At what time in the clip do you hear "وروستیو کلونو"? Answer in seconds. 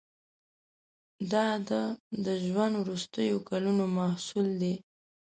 2.81-3.83